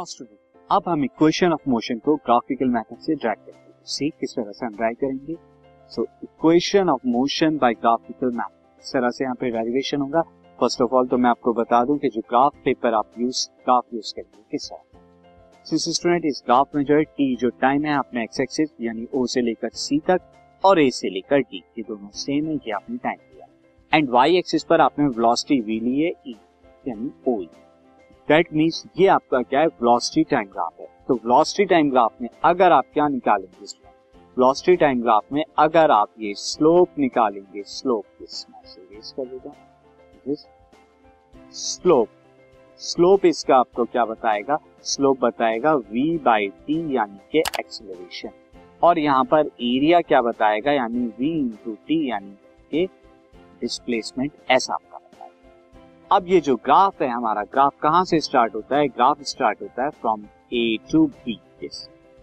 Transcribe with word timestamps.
Now 0.00 0.04
student 0.06 0.38
अब 0.70 0.82
हम 0.88 1.02
equation 1.04 1.52
of 1.52 1.68
motion 1.70 1.98
को 2.04 2.14
ग्राफिकल 2.16 2.68
मेथड 2.74 2.98
से 3.06 3.14
ड्राइव 3.14 3.38
करेंगे 3.46 3.72
सी 3.86 4.08
किस 4.20 4.34
तरह 4.36 4.52
से 4.52 4.64
हम 4.66 4.74
ड्राइव 4.76 4.94
करेंगे? 5.00 5.34
So 5.92 6.02
equation 6.24 6.88
of 6.88 7.06
motion 7.06 7.56
by 7.58 7.74
graphical 7.74 8.30
method 8.36 8.80
इस 8.82 8.92
तरह 8.92 9.10
से 9.10 9.24
यहाँ 9.24 9.34
पे 9.40 9.50
डेरिवेशन 9.50 10.00
होगा। 10.00 10.22
फ़र्स्ट 10.58 10.82
ऑफ़ 10.82 10.94
ऑल 10.94 11.08
तो 11.08 11.16
मैं 11.18 11.30
आपको 11.30 11.52
बता 11.54 11.84
दूँ 11.84 11.98
कि 11.98 12.08
जो 12.08 12.20
ग्राफ 12.30 12.56
पेपर 12.64 12.94
आप 12.94 13.10
यूज़ 13.18 13.46
ग्राफ 13.64 13.94
यूज़ 13.94 14.14
करेंगे 14.16 14.42
किस 14.50 14.70
तरह? 14.70 15.92
स्टूडेंट 15.92 16.24
इस 16.26 16.42
ग्राफ 16.46 16.74
में 16.74 16.84
जो 16.84 16.96
है 16.96 17.02
टी 17.04 17.34
जो 17.36 17.50
टाइम 17.60 17.84
है 17.84 17.94
आपने 17.94 18.22
एक्स 18.24 18.40
एक्सिस 18.40 18.74
यानी 18.80 19.06
ओ 19.14 19.26
से 19.26 19.40
लेकर 19.42 19.70
सी 19.76 19.98
तक 20.08 20.20
और 20.64 20.80
ए 20.80 20.90
से 20.92 21.10
लेकर 21.10 21.40
टी 21.40 21.64
ये 21.78 21.84
दोनों 21.88 22.10
सेम 22.16 22.46
है, 22.46 22.54
ये 22.56 22.72
आपने 22.72 22.96
टाइम 22.96 23.18
लिया 23.34 23.46
एंड 23.92 24.10
वाई 24.10 24.38
एक्सिस 24.38 24.64
पर 24.64 24.80
आपने 24.80 25.06
वेलोसिटी 25.08 25.60
वी 25.60 25.80
ली 25.80 26.00
है 26.00 26.12
ई 26.26 26.36
यानी 26.88 27.12
ओ 27.28 27.42
दैट 28.30 28.52
मीन्स 28.54 28.84
ये 28.98 29.06
आपका 29.08 29.40
क्या 29.42 29.60
है? 29.60 29.66
वेलोसिटी 29.66 30.22
टाइम 30.30 30.46
ग्राफ 30.46 30.80
है। 30.80 30.86
तो 31.08 31.14
वेलोसिटी 31.14 31.64
टाइम 31.64 31.90
ग्राफ 31.90 32.12
में 32.22 32.28
अगर 32.44 32.72
आप 32.72 32.84
क्या 32.94 33.06
निकालेंगे 33.08 33.64
वेलोसिटी 34.36 34.76
टाइम 34.76 35.00
ग्राफ 35.02 35.32
में 35.32 35.42
अगर 35.58 35.90
आप 35.90 36.08
ये 36.20 36.34
स्लोप 36.34 36.98
निकालेंगे 36.98 37.62
स्लोप 37.62 38.22
इसमें 38.22 38.60
से 38.64 38.80
रेस 38.80 39.12
कर 39.16 39.24
देगा 39.24 40.34
स्लोप 41.52 42.08
स्लोप 42.80 43.24
इसका 43.26 43.56
आपको 43.56 43.84
क्या 43.84 44.04
बताएगा? 44.04 44.58
स्लोप 44.82 45.20
बताएगा 45.20 45.72
v 45.74 46.18
बाई 46.22 46.48
टी 46.66 46.96
यानी 46.96 47.18
के 47.32 47.38
एक्सेलरेशन 47.38 48.30
और 48.82 48.98
यहाँ 48.98 49.24
पर 49.24 49.46
एरिया 49.62 50.00
क्या 50.00 50.22
बताएगा? 50.22 50.72
यानी 50.72 51.06
v 51.18 51.30
इंटू 51.30 51.74
टी 51.88 52.10
यानी 52.10 52.36
के 52.70 52.86
डिस्प्लेसमेंट 53.60 54.32
ऐसा। 54.50 54.76
अब 56.10 56.28
ये 56.28 56.40
जो 56.40 56.54
ग्राफ 56.56 57.02
है, 57.02 57.08
हमारा 57.08 57.42
ग्राफ 57.42 57.74
कहाँ 57.82 58.04
से 58.04 58.18
स्टार्ट 58.20 58.54
होता 58.54 58.76
है? 58.76 58.86
ग्राफ 58.88 59.22
स्टार्ट 59.22 59.60
होता 59.62 59.82
है 59.84 59.90
फ्रॉम 59.90 60.22
ए 60.52 60.78
टू 60.92 61.06
बी 61.06 61.38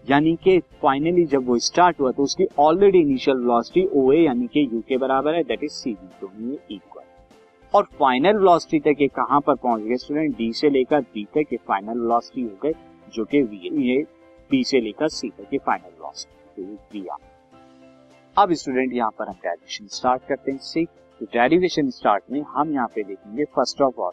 यानी 0.04 0.34
कि 0.36 0.58
फाइनली 0.82 1.24
जब 1.26 1.46
वो 1.46 1.58
स्टार्ट 1.58 2.00
हुआ 2.00 2.10
तो 2.12 2.22
उसकी 2.22 2.46
already 2.58 2.98
initial 2.98 3.36
velocity 3.36 3.86
O 3.94 4.12
A 4.12 4.18
यानी 4.18 4.46
कि 4.46 4.68
यू 4.72 4.80
के 4.88 4.96
बराबर 4.98 5.34
है 5.34 5.42
दैट 5.44 5.64
इज़ 5.64 5.72
सी 5.72 5.92
बी 5.92 6.08
दोनों 6.20 6.50
ये 6.50 6.58
इक्वल 6.70 7.02
और 7.74 7.88
फाइनल 7.98 8.36
वेलोसिटी 8.36 8.80
तक 8.80 9.00
ये 9.00 9.08
कहाँ 9.16 9.40
पर 9.40 9.54
पहुँच 9.54 9.82
गए 9.82 9.96
स्टूडेंट 9.96 10.36
डी 10.36 10.52
से 10.52 10.70
लेकर 10.70 11.00
बी 11.14 11.24
तक 11.34 11.52
ये 11.52 11.58
फाइनल 11.68 12.00
वेलोसिटी 12.00 12.42
हो 12.42 12.58
गए, 12.62 12.74
जो 13.14 13.24
कि 13.24 13.42
वी 13.42 13.90
ये 13.90 14.02
बी 14.50 14.62
से 14.64 14.80
लेकर 14.80 15.08
सी 15.08 15.28
तक 15.30 15.52
ये 15.52 15.58
फाइनल 15.66 15.90
वेलोसिटी 15.90 16.62
वी 16.92 17.06
आ 17.06 17.16
अब 18.36 18.52
स्टूडेंट 18.52 18.92
यहाँ 18.92 19.10
पर 19.18 19.28
हम 19.28 19.34
डेरिवेशन 19.34 19.86
स्टार्ट 19.90 20.22
करते 20.28 20.50
हैं। 20.50 20.58
सी 20.58 20.84
तो 20.84 21.07
डेरिवेशन 21.22 21.88
स्टार्ट 21.90 22.24
में 22.32 22.40
हम 22.48 22.72
यहाँ 22.72 22.88
पे 22.94 23.02
देखेंगे 23.02 23.44
first 23.46 23.82
of 23.82 24.00
all 24.00 24.12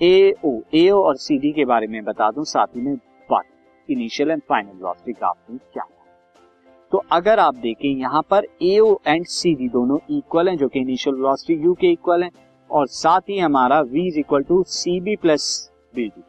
A 0.00 0.34
O 0.44 0.52
A 0.74 0.88
O 0.90 1.02
और 1.02 1.16
सी 1.16 1.38
डी 1.38 1.52
के 1.52 1.64
बारे 1.64 1.86
में 1.86 2.02
बता 2.04 2.30
दूँ, 2.30 2.44
साथ 2.44 2.76
ही 2.76 2.80
में 2.80 2.94
बात 3.28 3.44
initial 3.88 4.30
and 4.30 4.42
final 4.48 4.70
velocity 4.70 5.12
graph 5.12 5.50
में 5.50 5.58
क्या 5.72 5.82
है। 5.82 5.90
तो 6.92 7.02
अगर 7.12 7.38
आप 7.38 7.54
देखें, 7.54 7.88
यहाँ 7.88 8.22
पर 8.30 8.46
A 8.62 8.78
O 8.78 8.96
and 9.06 9.26
C 9.26 9.54
D 9.54 9.68
दोनों 9.68 9.98
इक्वल 10.10 10.48
हैं, 10.48 10.56
जो 10.56 10.68
कि 10.68 10.80
इनिशियल 10.80 11.16
वेलोसिटी 11.16 11.62
यू 11.62 11.74
के 11.74 11.90
इक्वल 11.92 12.22
हैं, 12.22 12.30
और 12.70 12.86
साथ 12.88 13.28
ही 13.28 13.38
हमारा 13.38 13.82
v 13.84 14.06
is 14.06 14.18
equal 14.18 14.42
to 14.42 14.62
C 14.68 15.00
B 15.00 15.16
plus 15.16 15.70
B 15.94 16.08
D 16.08 16.22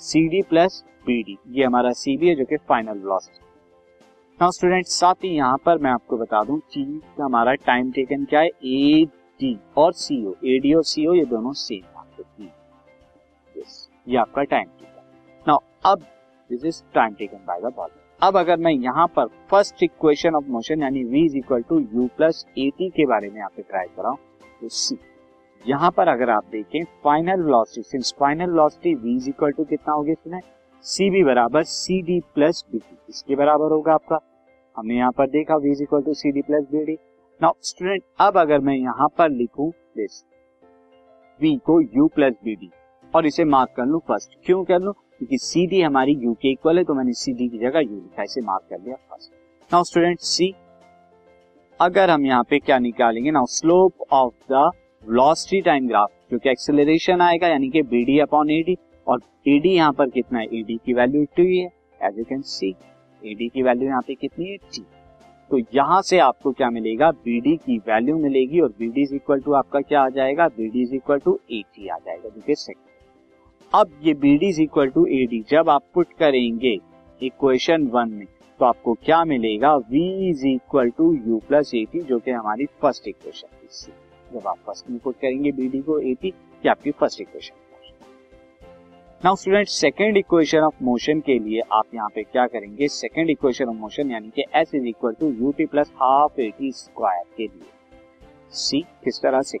C 0.00 0.26
D 0.28 0.42
plus 0.42 0.82
B 1.06 1.22
D 1.22 1.36
ये 1.50 1.64
हमारा 1.64 1.92
सी 1.92 2.16
बी 2.16 2.28
है, 2.28 2.34
जो 2.34 2.44
कि 2.44 2.56
फाइनल 2.58 2.98
वेलोसिटी 2.98 3.46
नाउ 4.40 4.50
स्टूडेंट 4.50 4.86
साथ 4.86 5.24
ही 5.24 5.28
यहाँ 5.28 5.56
पर 5.64 5.78
मैं 5.78 5.90
आपको 5.90 6.16
बता 6.16 6.42
दूँ 6.44 6.58
कि 6.72 7.00
हमारा 7.20 7.54
टाइम 7.66 7.90
टेकन 7.92 8.24
क्या 8.24 8.40
है? 8.40 8.50
ए 8.64 9.06
डी 9.40 9.58
और 9.78 9.92
सी 9.94 10.24
ओ 10.26 10.34
ए 10.44 10.58
डी 10.58 10.72
और 10.74 10.84
सी 10.84 11.06
ओ 11.06 11.14
ये 11.14 11.24
दोनों 11.26 11.52
सेम 11.58 11.98
आपको 11.98 12.44
ये 14.06 14.16
आपका 14.16 14.42
टाइम 14.44 14.68
टेकन 14.68 15.46
नाउ 15.46 15.58
अब 15.84 16.06
this 16.50 16.64
is 16.64 16.82
time 16.94 17.14
taken 17.14 17.44
by 17.46 17.60
the 17.60 17.72
body 17.76 18.00
अब 18.20 18.36
अगर 18.36 18.56
मैं 18.56 18.72
यहाँ 18.72 19.06
पर 19.16 19.26
फ़र्स्ट 19.50 19.82
इक्वेशन 19.82 20.34
ऑफ़ 20.34 20.44
मोशन 20.48 20.82
यानी 20.82 21.04
v 21.04 21.24
is 21.24 21.36
equal 21.36 21.62
to 21.62 21.78
u 21.80 22.06
plus 22.16 22.44
a 22.58 22.70
t 22.78 22.88
के 22.90 23.06
बारे 23.06 23.28
में 23.30 23.36
यहाँ 23.36 23.50
ट्राई 23.58 23.86
कराऊं 23.96 24.16
तो 24.60 24.68
सी 24.68 24.98
यहाँ 25.64 25.90
पर 25.90 26.08
अगर 26.08 26.30
आप 26.30 26.44
देखें 26.52 26.82
final 27.04 27.42
velocity 27.42 27.82
since 27.82 28.14
final 28.20 28.50
velocity 28.50 28.94
v 28.94 29.16
is 29.16 29.28
equal 29.28 29.52
to 29.52 29.64
कितना 29.64 29.94
हो 29.94 30.02
गया 30.02 30.14
सुना 30.14 30.40
सी 30.84 31.10
बी 31.10 31.22
बराबर 31.24 31.62
C 31.64 32.00
D 32.02 32.20
plus 32.34 32.64
B 32.72 32.78
D 32.78 32.96
इसके 33.08 33.36
बराबर 33.36 33.72
होगा 33.72 33.94
आपका? 33.94 34.18
हमने 34.76 34.96
यहाँ 34.96 35.12
पर 35.12 35.30
देखा 35.30 35.58
v 35.58 35.70
is 35.70 35.82
equal 35.82 36.02
to 36.02 36.14
C 36.14 36.32
D 36.32 36.42
plus 36.42 36.64
B 36.72 36.84
D 36.84 36.98
now 37.40 37.52
student 37.62 38.02
अब 38.20 38.38
अगर 38.38 38.60
मैं 38.60 38.74
यहाँ 38.74 39.06
पर 39.18 39.28
लिखूं 39.30 39.70
दिस 39.96 40.22
v 41.40 41.50
को 41.66 41.74
u 41.98 42.08
प्लस 42.14 42.32
बी 42.44 42.54
डी 42.56 42.70
और 43.14 43.26
इसे 43.26 43.44
मार्क 43.46 43.72
कर 43.76 43.86
लू 43.86 43.98
फ़र्स्ट 44.08 44.34
क्यों 44.46 44.64
कर 44.64 44.80
लू 44.80 44.92
क्योंकि 44.92 45.38
सी 45.38 45.66
डी 45.66 45.80
हमारी 45.82 46.14
यू 46.14 46.32
के 46.34 46.52
इक्वल 46.52 46.78
है 46.78 46.84
तो 46.84 46.94
मैंने 46.94 47.12
सी 47.12 47.32
डी 47.32 47.48
की 47.48 47.58
जगह 47.58 47.80
यू 47.80 47.90
लिखा 47.92 48.22
इसे 48.22 48.40
मार्क 48.40 48.66
कर 48.70 48.80
लिया 48.80 48.96
फ़र्स्ट 48.96 49.30
नाउ 49.70 49.84
स्टूडेंट 49.84 50.20
सी 50.22 50.52
अगर 51.80 52.10
हम 52.10 52.26
यहाँ 52.26 52.42
पे 52.50 52.58
क्या 52.58 52.78
निकालेंगे 52.80 53.30
now 53.30 53.46
slope 53.50 54.06
of 54.12 54.34
the 54.52 54.66
velocity 55.04 55.62
time 55.62 55.88
graph 55.88 56.10
जो 56.32 56.38
कि 56.38 56.50
एक्सेलरेशन 56.50 57.20
आएगा 57.20 57.48
यानी 57.48 57.70
कि 57.70 57.82
B 57.84 58.04
D 58.04 58.18
upon 58.20 58.50
A 58.50 58.62
D 58.62 58.76
और 59.06 59.20
ए 59.48 59.58
डी 59.58 59.76
यहाँ 59.76 59.92
पर 59.92 60.10
कितना 60.10 60.38
है 60.38 60.46
ए 60.48 60.62
डी 60.62 60.80
की 60.86 60.94
वैल्यू 60.94 61.24
टू 61.36 61.42
है 61.46 61.64
as 62.00 62.18
you 62.18 62.24
can 62.24 62.42
see 62.50 62.76
A 63.22 63.34
D 63.34 63.48
की 63.48 63.62
वैल्यू 63.62 63.88
यहाँ 63.88 64.02
पे 64.02 64.14
कितनी 64.16 64.46
है 64.46 64.56
टी 64.66 64.84
तो 65.50 65.58
यहाँ 65.74 66.00
से 66.02 66.18
आपको 66.18 66.50
क्या 66.52 66.68
मिलेगा? 66.70 67.10
बी 67.10 67.40
डी 67.40 67.56
की 67.56 67.76
वैल्यू 67.88 68.16
मिलेगी 68.18 68.60
और 68.60 68.68
B 68.78 68.88
D 68.88 69.02
is 69.02 69.14
equal 69.14 69.40
to 69.40 69.52
आपका 69.52 69.80
क्या 69.80 70.02
आ 70.02 70.08
जाएगा? 70.08 70.48
B 70.48 70.68
D 70.68 70.82
is 70.82 70.94
equal 70.94 71.18
to 71.18 71.38
a 71.52 71.62
t 71.74 71.88
आ 71.88 71.96
जाएगा 71.98 72.28
जो 72.28 72.40
कि 72.46 72.54
सेकंड 72.54 72.86
अब 73.72 73.90
ये 74.02 74.14
B 74.14 74.36
D 74.38 74.48
is 74.48 74.60
equal 74.62 74.88
to 74.90 75.06
A 75.06 75.24
D 75.30 75.44
जब 75.50 75.68
आप 75.70 75.84
पुट 75.94 76.12
करेंगे 76.18 76.78
इक्वेशन 77.20 77.86
वन 77.94 78.10
में 78.10 78.26
तो 78.60 78.64
आपको 78.64 78.94
क्या 79.04 79.24
मिलेगा? 79.24 79.76
V 79.90 80.02
is 80.30 80.46
equal 80.46 80.90
to 80.90 81.12
u 81.26 81.40
plus 81.48 81.74
a 81.74 81.84
t 81.92 82.00
जो 82.02 82.18
कि 82.18 82.30
हमारी 82.30 82.66
फ़र्स्ट 82.82 83.08
इक्वेशन 83.08 83.92
जब 84.32 84.46
आप 84.46 84.58
फ़र्स्ट 84.66 84.90
में 84.90 84.98
पुट 85.00 85.16
करेंगे 85.16 85.52
बी 85.52 85.68
डी 85.68 85.80
को 85.82 85.98
ए 86.00 86.14
टी 86.22 86.32
आपकी 86.64 86.90
first 86.90 87.20
equation 87.20 87.67
now 89.24 89.36
student 89.36 89.68
second 89.68 90.16
equation 90.16 90.58
of 90.58 90.74
motion 90.84 91.20
के 91.20 91.38
लिए 91.38 91.60
आप 91.72 91.94
यहाँ 91.94 92.08
पे 92.14 92.22
क्या 92.22 92.46
करेंगे? 92.46 92.88
सेकेंड 92.88 93.30
इक्वेशन 93.30 93.68
ऑफ़ 93.68 93.76
मोशन 93.76 94.10
यानी 94.10 94.28
कि 94.36 94.44
s 94.56 94.74
is 94.74 94.86
equal 94.86 95.14
to 95.20 95.30
u 95.30 95.52
t 95.52 95.66
plus 95.66 95.90
half 96.02 96.40
a 96.40 96.48
t 96.58 96.70
square 96.72 97.24
के 97.36 97.42
लिए। 97.42 97.70
सी 98.52 98.80
किस 99.04 99.20
तरह 99.22 99.42
से? 99.42 99.58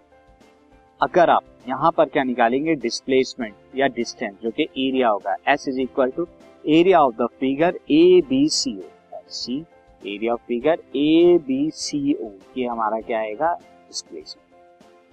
अगर 1.00 1.30
आप 1.30 1.44
यहाँ 1.68 1.90
पर 1.96 2.08
क्या 2.08 2.24
निकालेंगे? 2.24 2.74
डिस्प्लेसमेंट 2.74 3.54
या 3.76 3.86
डिस्टेंस 3.96 4.36
जो 4.42 4.50
कि 4.50 4.62
एरिया 4.62 5.08
होगा। 5.08 5.36
S 5.48 5.68
is 5.68 5.80
equal 5.80 6.10
to 6.10 6.26
area 6.64 7.00
of 7.00 7.16
the 7.22 7.28
figure 7.40 7.78
A 7.90 8.20
B 8.28 8.48
C 8.48 8.76
O 8.78 9.20
C 9.30 9.60
area 10.02 10.32
of 10.32 10.46
figure 10.48 10.82
A 10.96 11.38
B 11.46 11.70
C 11.74 12.12
O 12.14 12.30
ये 12.58 12.66
हमारा 12.66 13.00
क्या 13.00 13.18
आएगा? 13.18 13.54
डिस्प्लेसमेंट 13.54 14.47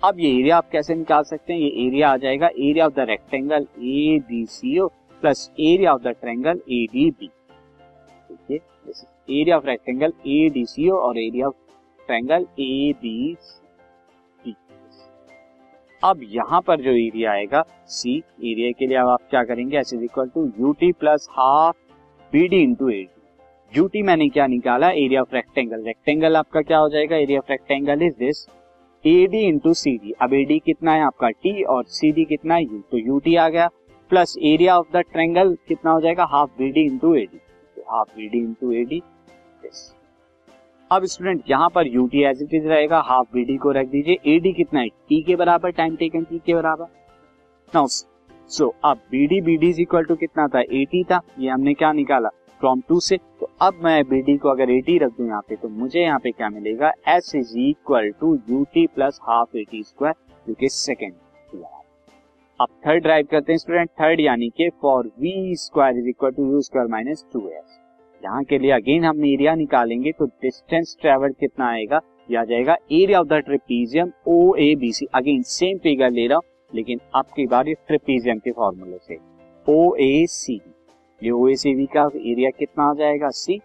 अब 0.01 0.19
ये 0.19 0.29
एरिया 0.29 0.57
आप 0.57 0.67
कैसे 0.71 0.95
निकाल 0.95 1.23
सकते 1.23 1.53
हैं? 1.53 1.59
ये 1.59 1.85
एरिया 1.85 2.09
आ 2.09 2.17
जाएगा 2.17 2.47
area 2.47 2.85
of 2.85 2.93
the 2.93 3.05
rectangle 3.09 3.67
A 3.83 4.19
B 4.29 4.45
C 4.45 4.77
O 4.79 4.87
plus 5.21 5.49
area 5.59 5.93
of 5.93 6.01
the 6.01 6.07
triangle 6.21 6.59
A 6.71 6.85
D 6.93 7.09
B 7.11 7.27
ठीक 7.27 8.51
है? 8.51 8.57
Area 9.31 9.57
of 9.57 9.65
rectangle 9.65 10.13
A 10.27 10.49
D 10.53 10.65
C 10.65 10.89
O 10.89 10.97
और 10.97 11.17
area 11.19 11.47
of 11.47 11.55
triangle 11.99 12.45
A 12.59 12.93
B 13.01 13.15
D 14.39 14.55
अब 16.03 16.19
यहाँ 16.31 16.61
पर 16.67 16.81
जो 16.81 16.91
एरिया 16.91 17.31
आएगा 17.31 17.63
सी 17.89 18.17
एरिया 18.17 18.71
के 18.79 18.87
लिए 18.87 18.97
अब 18.97 19.07
आप 19.09 19.21
क्या 19.29 19.43
करेंगे? 19.43 19.77
S 19.77 19.93
is 19.93 20.03
equal 20.03 20.29
to 20.35 20.45
u 20.59 20.73
t 20.79 20.91
plus 20.99 21.27
half 21.37 21.75
B 22.33 22.47
D 22.47 22.61
into 22.63 22.89
A 22.89 23.01
D 23.03 23.77
u 23.77 23.87
t 23.87 24.01
मैंने 24.03 24.27
क्या 24.29 24.47
निकाला? 24.47 24.89
एरिया 24.91 25.21
ऑफ़ 25.21 25.33
रेक्टेंगल 25.35 25.85
रेक्टेंगल 25.85 26.35
आपका 26.35 26.61
क्या 26.61 26.77
हो 26.77 26.89
जाएगा? 26.89 27.15
Area 27.17 27.39
of 27.39 27.51
rectangle 27.51 28.03
is 28.03 28.15
this 28.19 28.45
A 29.05 29.25
D 29.31 29.39
into 29.47 29.73
C 29.73 29.91
D 29.97 30.13
अब 30.21 30.33
ए 30.33 30.43
डी 30.45 30.57
कितना 30.59 30.93
है 30.93 31.01
आपका? 31.05 31.29
टी 31.29 31.63
और 31.63 31.83
सी 31.87 32.11
डी 32.11 32.23
कितना 32.25 32.55
है? 32.55 32.63
यू 32.63 32.79
तो 32.91 32.97
यू 32.97 33.19
टी 33.19 33.35
आ 33.35 33.47
गया. 33.49 33.67
Plus 34.11 34.35
area 34.43 34.77
of 34.79 34.87
the 34.93 35.01
triangle 35.11 35.53
कितना 35.67 35.91
हो 35.91 36.01
जाएगा? 36.01 36.23
Half 36.31 36.49
B 36.57 36.71
D 36.71 36.81
into 36.81 37.13
A 37.15 37.21
D 37.21 37.37
तो 37.75 37.83
half 37.89 38.15
B 38.17 38.27
D 38.29 38.37
into 38.37 38.71
A 38.71 38.83
D 38.83 39.01
अब 40.91 41.05
स्टूडेंट 41.05 41.43
यहाँ 41.49 41.69
पर 41.75 41.87
u 41.87 42.05
t 42.07 42.23
as 42.23 42.41
it 42.41 42.53
is 42.53 42.67
रहेगा. 42.67 42.99
हाफ़ 43.01 43.27
बी 43.33 43.43
डी 43.45 43.57
को 43.57 43.71
रख 43.71 43.87
दीजिए. 43.87 44.17
ए 44.25 44.39
डी 44.39 44.53
कितना 44.53 44.79
है? 44.79 44.87
टी 44.87 45.21
के 45.21 45.35
बराबर 45.35 45.71
टाइम 45.71 45.95
टेकन 45.95 46.23
टी 46.23 46.39
के 46.45 46.55
बराबर. 46.55 46.87
नाउ 47.73 47.87
सो 47.87 48.73
अब 48.85 48.97
B 49.11 49.25
D 49.27 49.41
B 49.41 49.57
D 49.57 49.69
is 49.69 49.81
equal 49.81 50.03
to 50.03 50.15
कितना 50.15 50.47
था? 50.47 50.61
ए 50.61 50.85
टी 50.91 51.03
था. 51.03 51.21
ये 51.39 51.49
हमने 51.49 51.73
क्या 51.73 51.91
निकाला? 51.93 52.29
फ्रॉम 52.59 52.81
टू 52.89 52.99
से 52.99 53.17
तो 53.39 53.49
अब 53.61 53.79
मैं 53.83 54.03
बी 54.05 54.37
को 54.37 54.49
अगर 54.49 54.71
एटी 54.71 54.97
रख 54.99 55.11
दूँ 55.11 55.27
यहाँ 55.27 55.41
पे 55.49 55.55
तो 55.55 55.69
मुझे 55.69 55.99
यहाँ 56.01 56.19
पे 56.19 56.31
क्या 56.31 56.49
मिलेगा? 56.49 56.91
S 57.07 57.31
is 57.35 57.57
equal 57.59 58.09
to 58.21 58.33
u 58.49 58.63
t 58.73 58.85
plus 58.95 59.19
half 59.23 59.57
a 59.57 59.63
t 59.71 59.83
square 59.83 60.15
जो 60.47 60.53
कि 60.53 60.69
सेकेंड 60.71 61.13
अब 62.59 62.67
थर्ड 62.87 63.03
ड्राइव 63.03 63.27
करते 63.31 63.51
हैं 63.51 63.57
स्टूडेंट 63.57 63.89
थर्ड 64.01 64.19
यानी 64.21 64.49
कि 64.57 64.69
for 64.81 65.07
v 65.21 65.55
square 65.57 65.97
is 65.97 66.07
equal 66.09 66.31
to 66.31 66.51
u 66.51 66.61
square 66.61 66.87
minus 66.89 67.25
two 67.33 67.39
s 67.49 67.79
यहाँ 68.23 68.43
के 68.43 68.57
लिए 68.59 68.71
अगेन 68.71 69.05
हम 69.05 69.25
एरिया 69.25 69.55
निकालेंगे 69.55 70.11
तो 70.11 70.25
डिस्टेंस 70.25 70.95
ट्रेवल 71.01 71.33
कितना 71.39 71.67
आएगा? 71.69 71.99
यह 72.29 72.39
आ 72.39 72.43
जाएगा 72.43 72.77
area 72.93 73.19
of 73.19 73.27
the 73.27 73.41
trapezium 73.45 74.11
O 74.27 74.55
A 74.55 74.73
B 74.75 74.91
C 74.93 75.05
again 75.15 75.41
same 75.47 75.77
figure 75.77 76.11
ले 76.11 76.27
रहा 76.27 76.35
हूँ, 76.35 76.43
लेकिन 76.73 76.99
आपकी 77.15 77.45
बार 77.47 77.67
ये 77.67 77.73
ट्रिपीजियम 77.87 78.39
के 78.39 78.51
फॉर्मूले 78.51 78.97
से। 78.97 79.17
ओ 79.67 79.95
ए 79.95 80.25
सी 80.29 80.59
ये 81.21 81.31
ओ 81.31 81.47
का 81.93 82.01
एरिया 82.15 82.49
कितना 82.49 82.83
आ 82.83 82.93
जाएगा? 82.93 83.29
सी 83.29 83.61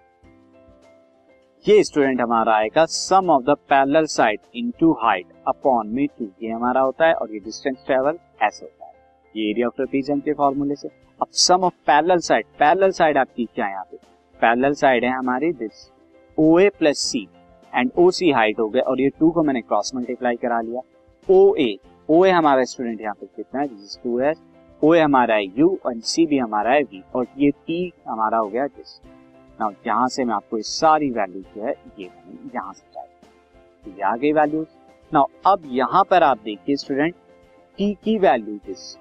ये 1.64 1.82
स्टूडेंट 1.84 2.20
हमारा 2.20 2.52
आएगा 2.54 2.84
sum 2.86 3.30
of 3.30 3.42
the 3.44 3.56
parallel 3.68 4.04
side 4.06 4.40
into 4.54 4.92
height 4.92 5.26
upon 5.48 5.88
में 5.88 6.06
टू 6.08 6.28
ये 6.42 6.50
हमारा 6.50 6.80
होता 6.80 7.06
है 7.06 7.14
और 7.14 7.32
ये 7.32 7.38
डिस्टेंस 7.38 7.76
ट्रेवल 7.86 8.18
ऐसे 8.42 8.64
होता 8.64 8.86
है। 8.86 8.92
ये 9.34 9.50
एरिया 9.50 9.66
ऑफ़ 9.66 9.76
ट्रेपेजियम 9.76 10.20
के 10.20 10.32
फॉर्मूले 10.32 10.74
से। 10.74 10.88
अब 11.20 11.26
sum 11.38 11.64
of 11.64 11.74
parallel 11.86 12.18
side 12.18 12.46
parallel 12.58 12.90
side 12.90 13.18
आपकी 13.18 13.44
क्या 13.54 13.66
है 13.66 13.72
यहाँ 13.72 13.84
पे? 13.84 13.96
पैरेलल 14.40 14.74
साइड 14.74 15.04
है 15.04 15.10
हमारी 15.10 15.52
this 15.52 15.90
O 16.38 16.58
A 16.58 16.68
plus 16.78 16.98
C 16.98 17.26
and 17.74 17.90
O 17.98 18.10
C 18.10 18.30
height 18.30 18.58
हो 18.60 18.68
गए 18.68 18.80
और 18.80 19.00
ये 19.00 19.08
टू 19.18 19.30
को 19.30 19.42
मैंने 19.42 19.60
क्रॉस 19.60 19.94
मल्टीप्लाई 19.94 20.36
करा 20.36 20.60
लिया। 20.60 20.80
ओ 21.28 21.54
ए 21.54 21.76
ओ 22.08 22.24
ए 22.24 22.30
हमारा 22.30 22.64
स्टूडेंट 22.64 23.00
यहाँ 23.00 23.14
पे 23.14 23.26
कितना 23.26 23.60
है? 23.60 23.66
दिस 23.68 23.98
टू 24.04 24.18
है। 24.18 24.32
ओ 24.82 24.92
हमारा 24.94 25.34
है 25.34 25.44
यू 25.58 25.78
और 25.86 25.98
सी 26.00 26.24
भी 26.26 26.38
हमारा 26.38 26.72
है 26.72 26.82
वी, 26.82 27.02
और 27.14 27.26
ये 27.38 27.50
टी 27.50 27.92
हमारा 28.08 28.38
हो 28.38 28.48
गया 28.48 28.66
दिस 28.66 29.00
नाउ 29.60 29.70
यहाँ 29.86 30.06
से 30.08 30.24
मैं 30.24 30.34
आपको 30.34 30.58
इस 30.58 30.68
सारी 30.80 31.10
वैल्यू 31.10 31.42
जो 31.54 31.64
है, 31.64 31.74
ये 31.98 32.10
यहाँ 32.54 32.72
से 32.72 32.82
चाहिए 32.94 33.94
ये 33.96 34.02
आ 34.02 34.14
गई 34.16 34.32
वैल्यूज़ 34.32 34.68
नाउ 35.12 35.26
अब 35.46 35.62
यहाँ 35.72 36.04
पर 36.10 36.22
आप 36.22 36.38
देखिए 36.44 36.76
स्टूडेंट 36.76 37.14
टी 37.78 37.92
की 38.04 38.16
value 38.18 38.54
this 38.66 38.96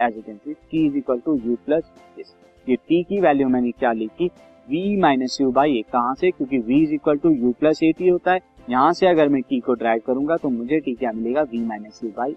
as 0.00 0.16
you 0.16 0.22
can 0.22 0.36
see 0.36 0.54
t 0.54 0.86
is 0.86 0.96
equal 0.96 1.20
to 1.24 1.34
u 1.44 1.56
plus 1.66 1.84
this 2.16 2.34
ये 2.66 2.76
टी 2.78 3.02
की 3.02 3.20
वैल्यू 3.20 3.48
मैंने 3.48 3.70
क्या 3.70 3.92
लिखी? 3.92 4.30
V 4.68 4.96
minus 5.00 5.40
u 5.40 5.50
by 5.52 5.78
a 5.78 5.82
कहाँ 5.92 6.14
से? 6.14 6.30
क्योंकि 6.30 6.58
v 6.58 6.82
is 6.82 6.94
equal 6.94 7.18
to 7.18 7.30
u 7.30 7.52
plus 7.60 7.82
a 7.82 7.92
t 7.92 8.08
होता 8.08 8.32
है। 8.32 8.40
यहाँ 8.70 8.92
से 8.92 9.06
अगर 9.06 9.28
मैं 9.28 9.42
टी 9.42 9.58
को 9.60 9.74
ड्राइव 9.74 10.02
करूँगा 10.06 10.36
तो 10.36 10.48
मुझे 10.50 10.78
टी 10.80 10.94
क्या 10.94 11.12
मिलेगा? 11.12 11.42
वी 11.42 11.60
माइनस 11.60 12.00
यू 12.04 12.10
बाई 12.16 12.34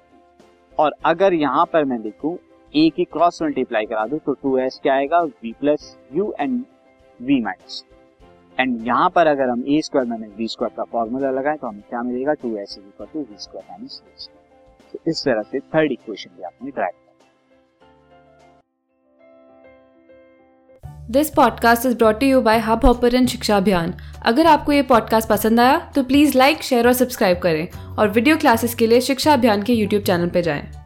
और 0.78 0.96
अगर 1.06 1.34
यहाँ 1.34 1.66
पर 1.74 1.86
मैं 1.86 2.02
देखूँ 2.02 2.38
a 2.74 2.90
की 2.96 3.04
क्रॉस 3.06 3.42
मल्टीप्लाई 3.42 3.86
करा 3.86 4.06
दू 4.08 4.18
तो 4.26 4.34
टू 4.34 4.58
एस 4.58 4.80
क्या 4.84 4.94
आएगा? 4.94 5.22
V 5.46 5.54
plus 5.60 5.96
u 6.16 6.34
and 6.40 6.60
v 7.20 7.42
minus 7.44 7.84
and 8.58 8.88
यहाँ 8.88 9.10
पर 9.16 9.28
अगर 9.28 9.50
हम 9.50 9.64
a 9.68 9.82
square 9.82 10.08
minus 10.08 10.32
b 10.38 10.48
square 10.48 10.74
का 10.78 10.84
फॉर्मूला 10.92 11.32
लगाए 11.32 11.58
तो 11.58 11.68
हमें 11.68 11.82
क्या 11.90 12.02
मिलेगा? 12.04 12.34
Two 12.34 12.56
s 12.58 12.78
equal 12.78 13.08
to 13.14 13.20
v 13.20 13.36
square 13.40 13.66
minus 13.72 14.02
b 14.06 14.24
square 14.24 14.92
तो 14.94 15.12
इस 15.12 15.24
तरह 15.26 15.42
से 15.42 15.60
थर्ड 15.60 15.92
इक्वेशन 15.92 16.38
भी 16.38 16.44
आपने 16.44 16.72
derive 16.72 17.04
this 21.12 21.30
podcast 21.30 21.86
is 21.86 21.96
brought 21.98 22.24
you 22.24 22.42
by 22.42 22.60
Hubhopper 22.86 23.26
शिक्षा 23.26 23.58
अभियान 23.58 23.94
अगर 24.26 24.48
आपको 24.48 24.72
ये 24.72 24.82
पॉडकास्ट 24.90 25.30
पसंद 25.30 25.60
आया 25.60 25.78
तो 25.96 26.04
प्लीज़ 26.04 26.38
लाइक 26.38 26.64
शेयर 26.64 26.88
और 26.88 26.94
सब्सक्राइब 26.94 27.40
करें। 27.44 27.96
और 28.00 28.10
वीडियो 28.10 28.38
क्लासेस 28.38 28.76
के 28.76 28.88
लिए 28.88 29.02
शिक्षा 29.02 29.34
अभियान 29.34 29.64
के 29.64 29.74
यूट्यूब 29.74 30.04
चैनल 30.04 30.30
पर 30.30 30.42
जाएँ। 30.42 30.77